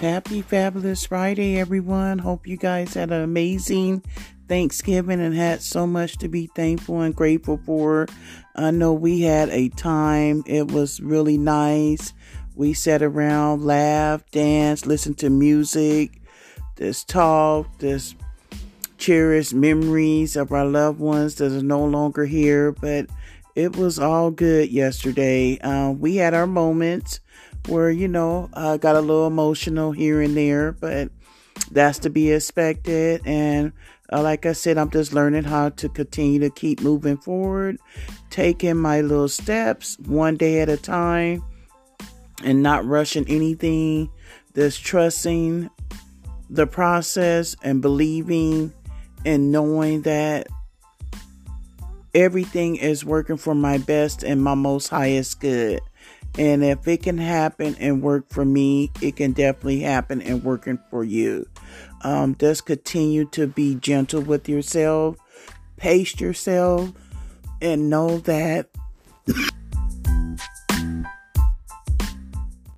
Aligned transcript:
Happy 0.00 0.42
Fabulous 0.42 1.06
Friday, 1.06 1.58
everyone. 1.58 2.20
Hope 2.20 2.46
you 2.46 2.56
guys 2.56 2.94
had 2.94 3.10
an 3.10 3.20
amazing 3.20 4.04
Thanksgiving 4.46 5.20
and 5.20 5.34
had 5.34 5.60
so 5.60 5.88
much 5.88 6.18
to 6.18 6.28
be 6.28 6.46
thankful 6.54 7.00
and 7.00 7.16
grateful 7.16 7.60
for. 7.66 8.06
I 8.54 8.70
know 8.70 8.92
we 8.92 9.22
had 9.22 9.48
a 9.48 9.70
time, 9.70 10.44
it 10.46 10.70
was 10.70 11.00
really 11.00 11.36
nice. 11.36 12.14
We 12.54 12.74
sat 12.74 13.02
around, 13.02 13.64
laughed, 13.64 14.30
danced, 14.30 14.86
listened 14.86 15.18
to 15.18 15.30
music, 15.30 16.22
just 16.76 17.08
talked, 17.08 17.80
just 17.80 18.14
cherished 18.98 19.52
memories 19.52 20.36
of 20.36 20.52
our 20.52 20.64
loved 20.64 21.00
ones 21.00 21.34
that 21.36 21.50
are 21.50 21.60
no 21.60 21.84
longer 21.84 22.24
here. 22.24 22.70
But 22.70 23.06
it 23.56 23.74
was 23.74 23.98
all 23.98 24.30
good 24.30 24.70
yesterday. 24.70 25.58
Uh, 25.58 25.90
we 25.90 26.14
had 26.14 26.34
our 26.34 26.46
moments 26.46 27.18
where, 27.68 27.90
you 27.90 28.08
know, 28.08 28.48
I 28.54 28.76
got 28.76 28.96
a 28.96 29.00
little 29.00 29.26
emotional 29.26 29.92
here 29.92 30.20
and 30.20 30.36
there, 30.36 30.72
but 30.72 31.10
that's 31.70 31.98
to 32.00 32.10
be 32.10 32.32
expected. 32.32 33.22
And 33.24 33.72
uh, 34.12 34.22
like 34.22 34.46
I 34.46 34.52
said, 34.52 34.78
I'm 34.78 34.90
just 34.90 35.12
learning 35.12 35.44
how 35.44 35.68
to 35.70 35.88
continue 35.88 36.40
to 36.40 36.50
keep 36.50 36.80
moving 36.80 37.18
forward, 37.18 37.78
taking 38.30 38.76
my 38.76 39.00
little 39.00 39.28
steps 39.28 39.98
one 40.00 40.36
day 40.36 40.60
at 40.60 40.68
a 40.68 40.76
time 40.76 41.44
and 42.42 42.62
not 42.62 42.86
rushing 42.86 43.28
anything, 43.28 44.10
just 44.54 44.82
trusting 44.82 45.68
the 46.50 46.66
process 46.66 47.54
and 47.62 47.82
believing 47.82 48.72
and 49.26 49.52
knowing 49.52 50.02
that 50.02 50.46
everything 52.14 52.76
is 52.76 53.04
working 53.04 53.36
for 53.36 53.54
my 53.54 53.78
best 53.78 54.22
and 54.22 54.42
my 54.42 54.54
most 54.54 54.88
highest 54.88 55.40
good. 55.40 55.80
And 56.38 56.64
if 56.64 56.86
it 56.86 57.02
can 57.02 57.18
happen 57.18 57.74
and 57.80 58.00
work 58.00 58.28
for 58.28 58.44
me, 58.44 58.92
it 59.02 59.16
can 59.16 59.32
definitely 59.32 59.80
happen 59.80 60.22
and 60.22 60.44
working 60.44 60.78
for 60.88 61.02
you. 61.02 61.48
Um, 62.02 62.36
just 62.38 62.64
continue 62.64 63.24
to 63.30 63.48
be 63.48 63.74
gentle 63.74 64.22
with 64.22 64.48
yourself, 64.48 65.16
pace 65.76 66.20
yourself, 66.20 66.92
and 67.60 67.90
know 67.90 68.18
that 68.18 68.68